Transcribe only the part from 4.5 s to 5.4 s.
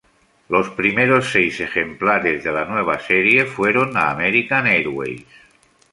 Airways.